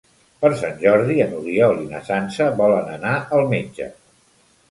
[0.43, 3.91] Per Sant Jordi n'Oriol i na Sança volen anar al metge.